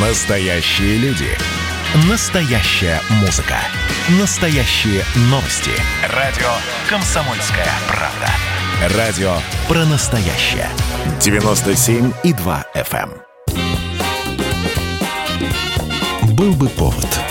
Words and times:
Настоящие 0.00 0.96
люди. 0.98 1.26
Настоящая 2.08 3.00
музыка. 3.20 3.56
Настоящие 4.20 5.02
новости. 5.22 5.72
Радио 6.14 6.46
«Комсомольская 6.88 7.66
правда». 7.88 8.96
Радио 8.96 9.38
про 9.66 9.84
настоящее. 9.86 10.68
97,2 11.18 12.64
FM. 12.76 13.10
эм. 16.22 16.36
Был 16.36 16.52
бы 16.52 16.68
повод. 16.68 17.27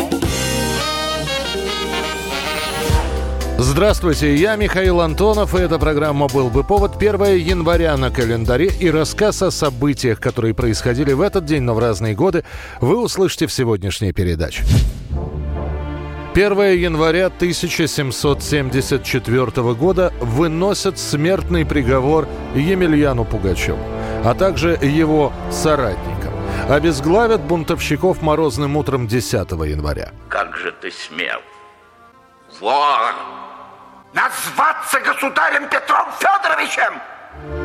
Здравствуйте, 3.60 4.36
я 4.36 4.56
Михаил 4.56 5.02
Антонов, 5.02 5.56
и 5.56 5.58
эта 5.58 5.80
программа 5.80 6.28
«Был 6.28 6.52
бы 6.52 6.64
повод» 6.64 6.98
1 6.98 7.38
января 7.38 7.98
на 7.98 8.12
календаре 8.12 8.68
и 8.68 8.92
рассказ 8.92 9.42
о 9.42 9.50
событиях, 9.50 10.20
которые 10.20 10.54
происходили 10.54 11.12
в 11.14 11.22
этот 11.22 11.46
день, 11.46 11.64
но 11.64 11.74
в 11.74 11.80
разные 11.80 12.14
годы, 12.14 12.44
вы 12.82 13.02
услышите 13.02 13.48
в 13.48 13.52
сегодняшней 13.52 14.14
передаче. 14.14 14.64
1 16.36 16.52
января 16.78 17.26
1774 17.28 19.74
года 19.74 20.14
выносят 20.22 21.00
смертный 21.00 21.66
приговор 21.66 22.28
Емельяну 22.54 23.26
Пугачеву, 23.26 23.80
а 24.24 24.36
также 24.36 24.78
его 24.84 25.34
соратникам. 25.50 26.32
Обезглавят 26.70 27.42
бунтовщиков 27.42 28.22
морозным 28.22 28.78
утром 28.78 29.08
10 29.08 29.50
января. 29.52 30.12
Как 30.30 30.56
же 30.58 30.72
ты 30.80 30.92
смел? 30.92 31.40
Вор! 32.60 33.47
Назваться 34.14 35.00
государем 35.02 35.68
Петром 35.70 36.12
Федоровичем! 36.20 37.02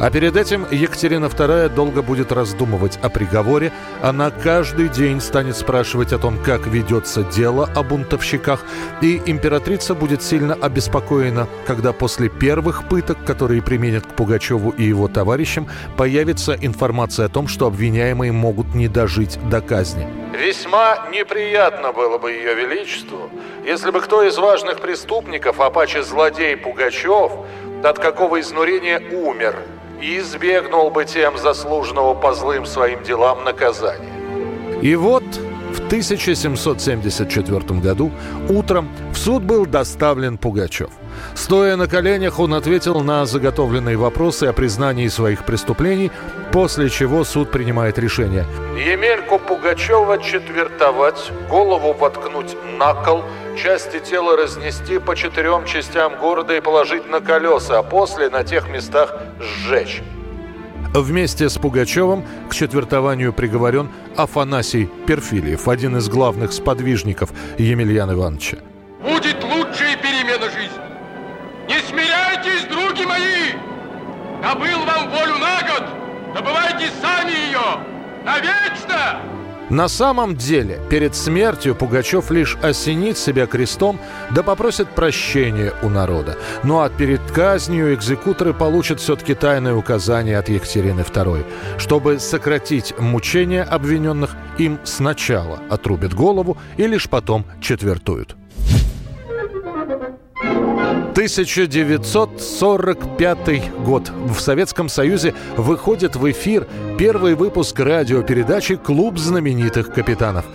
А 0.00 0.10
перед 0.10 0.36
этим 0.36 0.66
Екатерина 0.70 1.26
II 1.26 1.68
долго 1.68 2.02
будет 2.02 2.32
раздумывать 2.32 2.98
о 3.02 3.08
приговоре. 3.08 3.72
Она 4.02 4.30
каждый 4.30 4.88
день 4.88 5.20
станет 5.20 5.56
спрашивать 5.56 6.12
о 6.12 6.18
том, 6.18 6.38
как 6.42 6.66
ведется 6.66 7.22
дело 7.22 7.70
о 7.77 7.84
бунтовщиках. 7.84 8.64
И 9.00 9.22
императрица 9.27 9.94
будет 9.94 10.22
сильно 10.22 10.55
обеспокоена, 10.55 11.47
когда 11.66 11.92
после 11.92 12.28
первых 12.28 12.88
пыток, 12.88 13.24
которые 13.24 13.62
применят 13.62 14.05
к 14.05 14.14
Пугачеву 14.16 14.70
и 14.70 14.82
его 14.82 15.06
товарищам, 15.06 15.69
появится 15.97 16.56
информация 16.60 17.27
о 17.27 17.28
том, 17.28 17.47
что 17.47 17.66
обвиняемые 17.66 18.32
могут 18.32 18.75
не 18.75 18.88
дожить 18.88 19.38
до 19.48 19.60
казни. 19.60 20.08
Весьма 20.36 21.08
неприятно 21.12 21.92
было 21.92 22.19
бы 22.19 22.32
Ее 22.32 22.54
Величеству, 22.54 23.30
если 23.64 23.91
бы 23.92 24.00
кто 24.00 24.25
из 24.25 24.36
важных 24.36 24.80
преступников, 24.80 25.60
а 25.60 25.70
паче 25.70 26.02
злодей 26.02 26.56
Пугачев, 26.56 27.32
от 27.84 27.98
какого 27.98 28.41
изнурения 28.41 29.00
умер 29.12 29.56
и 30.00 30.19
избегнул 30.19 30.91
бы 30.91 31.05
тем 31.05 31.38
заслуженного 31.38 32.14
по 32.14 32.34
злым 32.34 32.66
своим 32.66 33.02
делам 33.02 33.44
наказания. 33.44 34.12
И 34.83 34.97
вот 34.97 35.25
в 35.72 35.86
1774 35.86 37.80
году 37.80 38.10
утром 38.48 38.91
в 39.12 39.16
суд 39.16 39.42
был 39.42 39.64
доставлен 39.64 40.36
Пугачев. 40.38 40.91
Стоя 41.34 41.77
на 41.77 41.86
коленях, 41.86 42.38
он 42.38 42.55
ответил 42.55 43.00
на 43.00 43.25
заготовленные 43.27 43.97
вопросы 43.97 44.44
о 44.44 44.53
признании 44.53 45.08
своих 45.08 45.44
преступлений, 45.44 46.10
после 46.53 46.91
чего 46.91 47.25
суд 47.25 47.50
принимает 47.50 47.98
решение. 47.98 48.44
Емельку 48.77 49.38
Пугачева 49.38 50.19
четвертовать, 50.19 51.30
голову 51.48 51.92
воткнуть 51.92 52.56
на 52.78 52.94
кол, 52.94 53.25
части 53.56 53.98
тела 54.00 54.36
разнести 54.36 54.98
по 54.98 55.14
четырем 55.17 55.64
частям 55.64 56.19
города 56.19 56.56
и 56.56 56.61
положить 56.61 57.08
на 57.08 57.20
колеса, 57.20 57.78
а 57.78 57.83
после 57.83 58.31
на 58.31 58.44
тех 58.44 58.69
местах 58.69 59.14
сжечь. 59.41 60.03
Вместе 60.94 61.48
с 61.48 61.56
Пугачевым 61.56 62.25
к 62.50 62.55
четвертованию 62.55 63.33
приговорен 63.33 63.91
Афанасий 64.17 64.91
Перфильев, 65.06 65.67
один 65.67 65.97
из 65.97 66.09
главных 66.09 66.53
сподвижников 66.53 67.31
Емельяна 67.56 68.12
Ивановича. 68.12 68.59
Будет 69.03 69.42
лучшая 69.42 69.97
перемена 69.97 70.50
жизни. 70.50 70.83
Не 71.66 71.78
смиряйтесь, 71.88 72.65
други 72.69 73.06
мои! 73.06 73.53
Добыл 74.43 74.84
вам 74.84 75.09
волю 75.09 75.38
на 75.38 75.62
год, 75.62 76.34
добывайте 76.34 76.91
сами 77.00 77.31
ее! 77.31 77.81
Навечно! 78.25 79.22
На 79.71 79.89
самом 79.89 80.37
деле, 80.37 80.81
перед 80.91 81.15
смертью 81.15 81.75
Пугачев 81.75 82.31
лишь 82.31 82.56
осенит 82.62 83.17
себя 83.17 83.47
крестом, 83.47 83.99
да 84.31 84.43
попросит 84.43 84.89
прощения 84.91 85.73
у 85.83 85.89
народа. 85.89 86.37
Ну 86.62 86.81
а 86.81 86.91
перед 86.91 87.21
казнью 87.31 87.95
экзекуторы 87.95 88.53
получат 88.53 89.00
все-таки 89.00 89.34
тайное 89.34 89.75
указание 89.75 90.39
от 90.39 90.49
Екатерины 90.49 91.00
II. 91.00 91.45
Чтобы 91.78 92.19
сократить 92.19 92.99
мучения 92.99 93.62
обвиненных, 93.62 94.37
им 94.59 94.78
сначала 94.84 95.61
отрубят 95.71 96.12
голову 96.12 96.59
и 96.77 96.87
лишь 96.87 97.09
потом 97.09 97.47
четвертуют. 97.61 98.37
1945 101.12 103.84
год. 103.84 104.11
В 104.34 104.41
Советском 104.41 104.89
Союзе 104.89 105.34
выходит 105.59 106.17
в 106.17 106.31
эфир 106.31 106.67
первый 106.99 107.34
выпуск 107.34 107.78
радиопередачи 107.78 108.77
«Клуб 108.77 109.19
знаменитых 109.19 109.93
капитанов». 109.93 110.47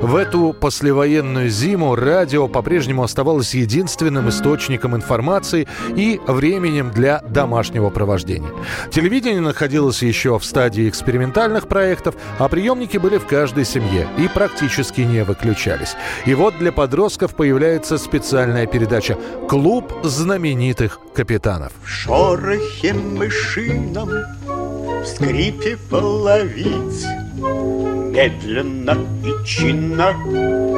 В 0.00 0.16
эту 0.16 0.52
послевоенную 0.52 1.48
зиму 1.48 1.94
радио 1.94 2.48
по-прежнему 2.48 3.02
оставалось 3.02 3.54
единственным 3.54 4.28
источником 4.28 4.94
информации 4.94 5.66
и 5.94 6.20
временем 6.26 6.90
для 6.90 7.20
домашнего 7.20 7.90
провождения. 7.90 8.50
Телевидение 8.90 9.40
находилось 9.40 10.02
еще 10.02 10.38
в 10.38 10.44
стадии 10.44 10.88
экспериментальных 10.88 11.68
проектов, 11.68 12.14
а 12.38 12.48
приемники 12.48 12.98
были 12.98 13.18
в 13.18 13.26
каждой 13.26 13.64
семье 13.64 14.06
и 14.18 14.28
практически 14.28 15.00
не 15.00 15.24
выключались. 15.24 15.94
И 16.24 16.34
вот 16.34 16.58
для 16.58 16.72
подростков 16.72 17.34
появляется 17.34 17.98
специальная 17.98 18.66
передача 18.66 19.18
«Клуб 19.48 19.92
знаменитых 20.02 21.00
капитанов». 21.14 21.72
В 21.82 21.88
шорохе 21.88 22.92
мышином, 22.92 24.10
в 24.46 25.06
скрипе 25.06 25.78
половиц 25.90 27.04
Медленно 27.36 28.96
и 29.24 29.46
чинно 29.46 30.14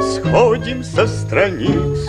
сходим 0.03 0.83
со 0.83 1.07
страниц 1.07 2.07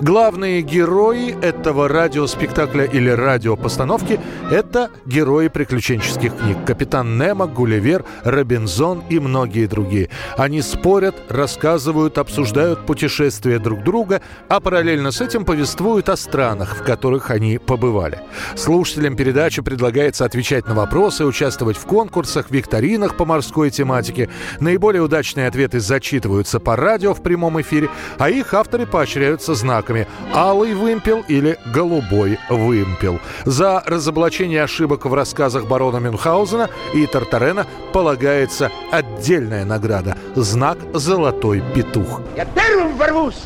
Главные 0.00 0.62
герои 0.62 1.36
этого 1.42 1.86
радиоспектакля 1.86 2.84
или 2.84 3.10
радиопостановки– 3.10 4.18
это 4.50 4.88
герои 5.04 5.48
приключенческих 5.48 6.34
книг. 6.38 6.56
Капитан 6.64 7.18
Немо, 7.18 7.46
Гулливер, 7.46 8.06
Робинзон 8.24 9.02
и 9.10 9.18
многие 9.18 9.66
другие. 9.66 10.08
Они 10.38 10.62
спорят, 10.62 11.16
рассказывают, 11.28 12.16
обсуждают 12.16 12.86
путешествия 12.86 13.58
друг 13.58 13.84
друга, 13.84 14.22
а 14.48 14.60
параллельно 14.60 15.10
с 15.10 15.20
этим 15.20 15.44
повествуют 15.44 16.08
о 16.08 16.16
странах, 16.16 16.76
в 16.76 16.82
которых 16.82 17.30
они 17.30 17.58
побывали. 17.58 18.20
Слушателям 18.56 19.16
передачи 19.16 19.60
предлагается 19.60 20.24
отвечать 20.24 20.66
на 20.66 20.74
вопросы, 20.74 21.26
участвовать 21.26 21.76
в 21.76 21.84
конкурсах, 21.84 22.50
викторинах 22.50 23.18
по 23.18 23.26
морской 23.26 23.68
тематике. 23.68 24.30
Наиболее 24.60 25.02
удачные 25.02 25.46
ответы 25.46 25.78
зачитываются 25.78 26.58
по 26.58 26.74
радио 26.74 27.12
в 27.12 27.22
прямом 27.22 27.60
эфире, 27.60 27.90
а 28.16 28.30
их 28.30 28.54
авторы 28.54 28.86
поощряются 28.86 29.54
знаками 29.90 30.06
«Алый 30.32 30.74
вымпел» 30.74 31.24
или 31.28 31.58
«Голубой 31.66 32.38
вымпел». 32.48 33.20
За 33.44 33.82
разоблачение 33.86 34.62
ошибок 34.62 35.06
в 35.06 35.14
рассказах 35.14 35.66
барона 35.66 35.98
Мюнхгаузена 35.98 36.70
и 36.94 37.06
Тартарена 37.06 37.66
полагается 37.92 38.70
отдельная 38.90 39.64
награда– 39.64 40.16
знак 40.34 40.78
«Золотой 40.94 41.62
петух». 41.74 42.20
Я 42.36 42.44
первым 42.44 42.96
ворвусь! 42.96 43.42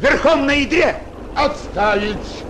Верхом 0.00 0.46
на 0.46 0.52
ядре! 0.52 0.96
Отставить! 1.36 2.44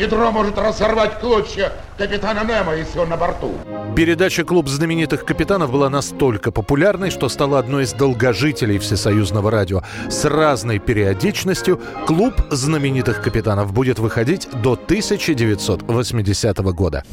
Ядро 0.00 0.32
может 0.32 0.56
разорвать 0.56 1.20
клочья 1.20 1.72
капитана 1.98 2.42
Немо, 2.42 2.74
если 2.74 2.98
он 2.98 3.10
на 3.10 3.18
борту. 3.18 3.52
Передача 3.94 4.44
«Клуб 4.44 4.66
знаменитых 4.66 5.26
капитанов» 5.26 5.70
была 5.70 5.90
настолько 5.90 6.50
популярной, 6.50 7.10
что 7.10 7.28
стала 7.28 7.58
одной 7.58 7.84
из 7.84 7.92
долгожителей 7.92 8.78
всесоюзного 8.78 9.50
радио. 9.50 9.82
С 10.08 10.24
разной 10.24 10.78
периодичностью 10.78 11.78
«Клуб 12.06 12.32
знаменитых 12.50 13.20
капитанов» 13.20 13.74
будет 13.74 13.98
выходить 13.98 14.48
до 14.62 14.72
1980 14.72 16.58
года. 16.72 17.04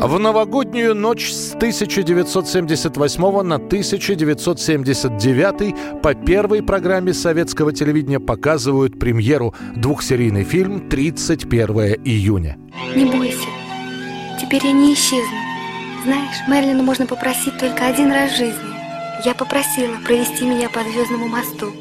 В 0.00 0.20
новогоднюю 0.20 0.94
ночь 0.94 1.32
с 1.32 1.54
1978 1.54 3.42
на 3.42 3.56
1979 3.56 6.00
по 6.00 6.14
первой 6.14 6.62
программе 6.62 7.12
советского 7.12 7.72
телевидения 7.72 8.20
показывают 8.20 9.00
премьеру 9.00 9.56
двухсерийный 9.74 10.44
фильм 10.44 10.88
«31 10.88 12.00
июня». 12.04 12.56
Не 12.94 13.06
бойся, 13.06 13.48
теперь 14.40 14.66
я 14.66 14.72
не 14.72 14.94
исчезну. 14.94 15.36
Знаешь, 16.04 16.46
Мерлину 16.46 16.84
можно 16.84 17.04
попросить 17.04 17.58
только 17.58 17.88
один 17.88 18.12
раз 18.12 18.30
в 18.30 18.36
жизни. 18.36 18.68
Я 19.24 19.34
попросила 19.34 19.96
провести 20.06 20.46
меня 20.46 20.68
по 20.68 20.78
Звездному 20.84 21.26
мосту. 21.26 21.72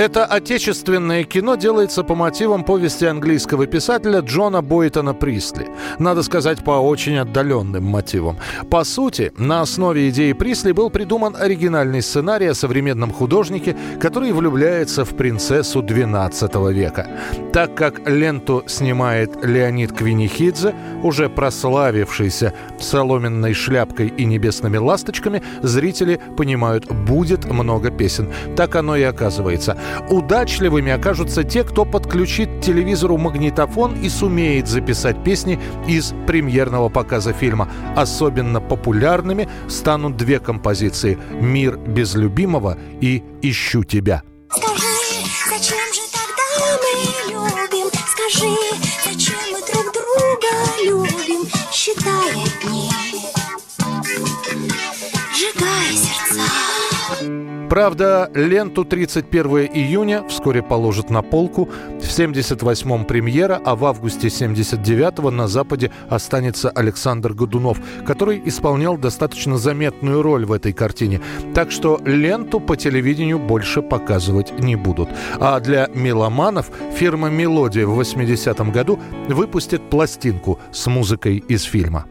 Это 0.00 0.24
отечественное 0.24 1.24
кино 1.24 1.56
делается 1.56 2.02
по 2.02 2.14
мотивам 2.14 2.64
повести 2.64 3.04
английского 3.04 3.66
писателя 3.66 4.20
Джона 4.20 4.62
Бойтона 4.62 5.12
Присли. 5.12 5.68
Надо 5.98 6.22
сказать, 6.22 6.64
по 6.64 6.70
очень 6.70 7.18
отдаленным 7.18 7.84
мотивам. 7.84 8.38
По 8.70 8.82
сути, 8.84 9.30
на 9.36 9.60
основе 9.60 10.08
идеи 10.08 10.32
Присли 10.32 10.72
был 10.72 10.88
придуман 10.88 11.36
оригинальный 11.38 12.00
сценарий 12.00 12.46
о 12.46 12.54
современном 12.54 13.12
художнике, 13.12 13.76
который 14.00 14.32
влюбляется 14.32 15.04
в 15.04 15.14
принцессу 15.14 15.82
XII 15.82 16.72
века. 16.72 17.06
Так 17.52 17.74
как 17.74 18.08
ленту 18.08 18.64
снимает 18.66 19.44
Леонид 19.44 19.92
Квинихидзе, 19.92 20.74
уже 21.02 21.28
прославившийся 21.28 22.54
соломенной 22.78 23.52
шляпкой 23.52 24.08
и 24.08 24.24
небесными 24.24 24.78
ласточками, 24.78 25.42
зрители 25.60 26.18
понимают, 26.38 26.90
будет 26.90 27.44
много 27.44 27.90
песен. 27.90 28.30
Так 28.56 28.76
оно 28.76 28.96
и 28.96 29.02
оказывается. 29.02 29.76
Удачливыми 30.08 30.92
окажутся 30.92 31.44
те, 31.44 31.64
кто 31.64 31.84
подключит 31.84 32.48
к 32.48 32.60
телевизору 32.60 33.16
магнитофон 33.16 33.94
и 34.02 34.08
сумеет 34.08 34.68
записать 34.68 35.22
песни 35.22 35.60
из 35.86 36.14
премьерного 36.26 36.88
показа 36.88 37.32
фильма. 37.32 37.68
Особенно 37.96 38.60
популярными 38.60 39.48
станут 39.68 40.16
две 40.16 40.38
композиции 40.38 41.18
«Мир 41.40 41.76
без 41.76 42.14
любимого» 42.14 42.76
и 43.00 43.22
«Ищу 43.42 43.84
тебя». 43.84 44.22
Считая 51.72 52.44
дни, 52.62 52.90
сжигая 55.32 55.92
сердца. 55.92 56.59
Правда, 57.70 58.28
ленту 58.34 58.84
31 58.84 59.46
июня 59.72 60.24
вскоре 60.28 60.60
положат 60.60 61.08
на 61.08 61.22
полку. 61.22 61.68
В 62.00 62.02
78-м 62.02 63.04
премьера, 63.04 63.60
а 63.64 63.76
в 63.76 63.84
августе 63.84 64.26
79-го 64.26 65.30
на 65.30 65.46
Западе 65.46 65.92
останется 66.08 66.68
Александр 66.70 67.32
Годунов, 67.32 67.78
который 68.04 68.42
исполнял 68.44 68.98
достаточно 68.98 69.56
заметную 69.56 70.20
роль 70.20 70.46
в 70.46 70.52
этой 70.52 70.72
картине. 70.72 71.20
Так 71.54 71.70
что 71.70 72.00
ленту 72.04 72.58
по 72.58 72.76
телевидению 72.76 73.38
больше 73.38 73.82
показывать 73.82 74.58
не 74.58 74.74
будут. 74.74 75.08
А 75.38 75.60
для 75.60 75.88
меломанов 75.94 76.72
фирма 76.96 77.30
«Мелодия» 77.30 77.86
в 77.86 78.00
80-м 78.00 78.72
году 78.72 78.98
выпустит 79.28 79.88
пластинку 79.88 80.58
с 80.72 80.88
музыкой 80.88 81.36
из 81.36 81.62
фильма. 81.62 82.06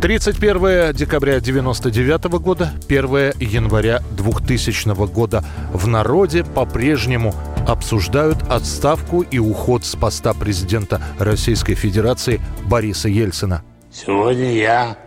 31 0.00 0.92
декабря 0.92 1.40
99 1.40 2.24
года, 2.38 2.70
1 2.86 3.32
января 3.40 4.02
2000 4.10 4.94
года 5.10 5.42
в 5.72 5.88
народе 5.88 6.44
по-прежнему 6.44 7.34
обсуждают 7.66 8.36
отставку 8.50 9.22
и 9.22 9.38
уход 9.38 9.86
с 9.86 9.96
поста 9.96 10.34
президента 10.34 11.00
Российской 11.18 11.74
Федерации 11.74 12.40
Бориса 12.66 13.08
Ельцина. 13.08 13.62
Сегодня 13.90 14.52
я 14.52 14.98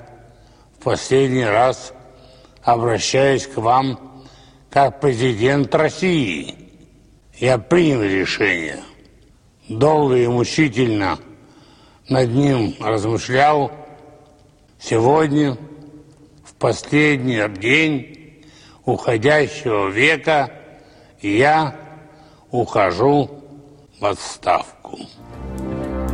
в 0.79 0.83
последний 0.83 1.45
раз 1.45 1.93
обращаюсь 2.63 3.45
к 3.45 3.57
вам 3.57 3.99
как 4.71 4.99
президент 4.99 5.73
России. 5.75 6.55
Я 7.37 7.59
принял 7.59 8.01
решение. 8.01 8.79
Долго 9.69 10.15
и 10.15 10.27
мучительно 10.27 11.19
над 12.09 12.29
ним 12.31 12.73
размышлял– 12.81 13.71
Сегодня, 14.81 15.57
в 16.45 16.53
последний 16.53 17.45
день 17.59 18.45
уходящего 18.85 19.89
века, 19.89 20.51
я 21.21 21.75
ухожу 22.49 23.29
в 23.99 24.05
отставку. 24.05 24.97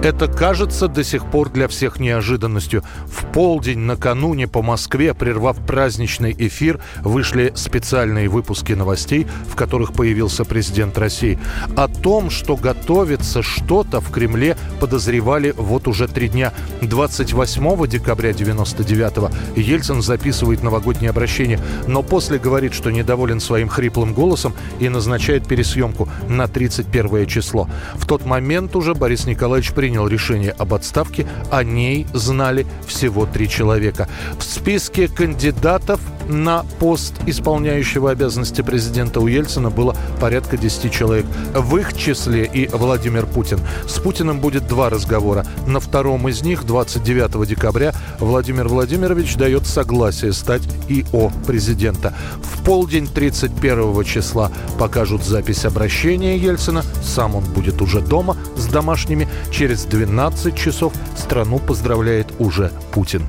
Это 0.06 0.28
кажется 0.28 0.88
до 0.88 1.04
сих 1.04 1.26
пор 1.32 1.50
для 1.50 1.68
всех 1.68 2.00
неожиданностью. 2.00 2.84
В 3.08 3.26
полдень 3.34 3.80
накануне 3.80 4.48
по 4.48 4.62
Москве, 4.62 5.16
прервав 5.16 5.58
праздничный 5.66 6.36
эфир, 6.38 6.80
вышли 7.02 7.54
специальные 7.56 8.30
выпуски 8.30 8.74
новостей, 8.74 9.26
в 9.50 9.56
которых 9.56 9.94
появился 9.94 10.46
президент 10.46 10.96
России. 11.00 11.40
О 11.76 11.88
том, 11.88 12.30
что 12.30 12.56
готовится 12.56 13.42
что-то 13.42 14.00
в 14.00 14.12
Кремле, 14.12 14.58
подозревали 14.80 15.56
вот 15.58 15.88
уже 15.88 16.08
три 16.08 16.30
дня. 16.30 16.54
28 16.84 17.88
декабря 17.88 18.30
99-го 18.30 19.32
Ельцин 19.60 20.04
записывает 20.04 20.62
новогоднее 20.62 21.10
обращение, 21.10 21.60
но 21.88 22.04
после 22.04 22.38
говорит, 22.38 22.76
что 22.76 22.92
недоволен 22.92 23.40
своим 23.40 23.70
хриплым 23.70 24.14
голосом 24.14 24.54
и 24.80 24.88
назначает 24.88 25.48
пересъемку 25.48 26.08
на 26.30 26.48
31 26.48 27.26
число. 27.26 27.68
В 27.96 28.06
тот 28.06 28.24
момент 28.28 28.76
уже 28.76 28.94
Борис 28.94 29.26
Николаевич 29.26 29.72
принял 29.72 29.95
принял 29.96 30.08
решение 30.10 30.52
об 30.52 30.74
отставке, 30.74 31.26
о 31.52 31.64
ней 31.64 32.06
знали 32.14 32.66
всего 32.86 33.26
три 33.26 33.48
человека. 33.48 34.10
В 34.38 34.44
списке 34.44 35.08
кандидатов 35.08 36.02
на 36.28 36.64
пост 36.80 37.14
исполняющего 37.26 38.12
обязанности 38.12 38.62
президента 38.62 39.20
у 39.20 39.28
Ельцина 39.28 39.70
было 39.70 39.96
порядка 40.20 40.58
10 40.58 40.92
человек. 40.92 41.26
В 41.54 41.78
их 41.78 41.96
числе 41.98 42.46
и 42.46 42.68
Владимир 42.68 43.26
Путин. 43.26 43.60
С 43.88 44.00
Путиным 44.00 44.40
будет 44.40 44.68
два 44.68 44.90
разговора. 44.90 45.46
На 45.68 45.80
втором 45.80 46.28
из 46.28 46.42
них, 46.42 46.66
29 46.66 47.48
декабря, 47.48 47.94
Владимир 48.20 48.68
Владимирович 48.68 49.36
дает 49.36 49.66
согласие 49.66 50.34
стать 50.34 50.64
ИО 50.90 51.32
президента. 51.46 52.14
В 52.42 52.64
полдень 52.64 53.08
31 53.08 54.04
числа 54.04 54.52
покажут 54.80 55.24
запись 55.24 55.66
обращения 55.66 56.38
Ельцина. 56.38 56.84
Сам 57.04 57.36
он 57.36 57.44
будет 57.44 57.82
уже 57.82 58.02
дома 58.02 58.38
с 58.56 58.66
домашними. 58.68 59.28
Через 59.52 59.86
12 59.86 60.56
часов 60.56 60.94
страну 61.18 61.60
поздравляет 61.60 62.28
уже 62.40 62.72
Путин. 62.94 63.24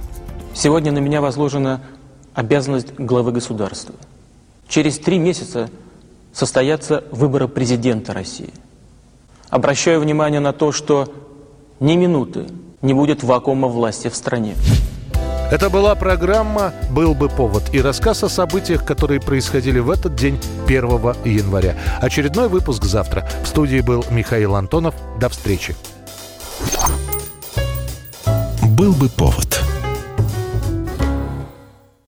Сегодня 0.55 0.91
на 0.91 0.99
меня 0.99 1.21
возложена 1.21 1.83
обязанность 2.37 2.93
главы 2.99 3.33
государства. 3.33 3.95
Через 4.69 4.99
три 4.99 5.19
месяца 5.19 5.69
состоятся 6.33 7.03
выборы 7.11 7.49
президента 7.49 8.13
России. 8.13 8.53
Обращаю 9.49 10.01
внимание 10.01 10.41
на 10.41 10.53
то, 10.53 10.71
что 10.71 11.13
ни 11.81 11.97
минуты 11.97 12.47
не 12.83 12.93
будет 12.95 13.25
вакуума 13.25 13.69
власти 13.69 14.09
в 14.09 14.15
стране. 14.15 14.55
Это 15.51 15.71
была 15.71 15.95
программа 15.95 16.75
«Был 16.91 17.15
бы 17.15 17.29
повод» 17.29 17.73
и 17.73 17.81
рассказ 17.81 18.23
о 18.25 18.29
событиях, 18.29 18.85
которые 18.85 19.21
происходили 19.21 19.79
в 19.79 19.91
этот 19.91 20.17
день, 20.17 20.39
1 20.67 20.83
января. 21.25 21.77
Очередной 22.01 22.49
выпуск 22.49 22.85
завтра. 22.85 23.27
В 23.45 23.47
студии 23.47 23.81
был 23.81 24.05
Михаил 24.11 24.57
Антонов. 24.57 24.95
До 25.21 25.29
встречи. 25.29 25.75
«Был 28.77 28.93
бы 28.93 29.09
повод» 29.09 29.66